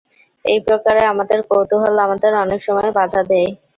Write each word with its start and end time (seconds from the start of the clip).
এই 0.45 0.59
প্রকারে 0.67 1.01
আমাদের 1.07 1.39
কৌতূহল 1.49 1.95
আমাদের 2.05 2.31
অনেক 2.43 2.59
সময় 2.67 2.91
বাধা 2.97 3.21
দেয়। 3.29 3.49